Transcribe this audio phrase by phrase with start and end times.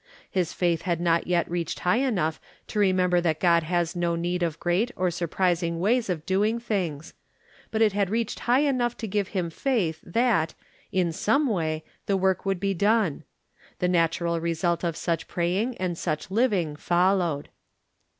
[0.31, 4.41] His faith had not yet reached high enough to remember that God has no need
[4.41, 7.13] of great or surprising ways of doing things;
[7.69, 10.55] but it had reached high enough to give him faith that,
[10.91, 13.25] in some way, the work would be done.
[13.77, 17.49] The natural result of such praying and such living followed.